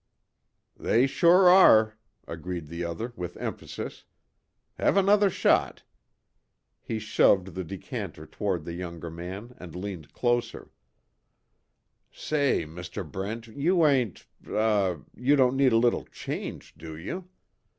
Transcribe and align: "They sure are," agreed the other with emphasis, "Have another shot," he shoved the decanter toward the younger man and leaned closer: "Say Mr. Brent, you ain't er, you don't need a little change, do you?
"They 0.79 1.05
sure 1.05 1.47
are," 1.47 1.95
agreed 2.27 2.69
the 2.69 2.83
other 2.83 3.13
with 3.15 3.37
emphasis, 3.37 4.03
"Have 4.79 4.97
another 4.97 5.29
shot," 5.29 5.83
he 6.81 6.97
shoved 6.97 7.53
the 7.53 7.63
decanter 7.63 8.25
toward 8.25 8.65
the 8.65 8.73
younger 8.73 9.11
man 9.11 9.53
and 9.59 9.75
leaned 9.75 10.11
closer: 10.11 10.71
"Say 12.11 12.65
Mr. 12.65 13.07
Brent, 13.07 13.45
you 13.45 13.85
ain't 13.85 14.25
er, 14.47 15.03
you 15.15 15.35
don't 15.35 15.55
need 15.55 15.71
a 15.71 15.77
little 15.77 16.05
change, 16.05 16.73
do 16.73 16.97
you? 16.97 17.29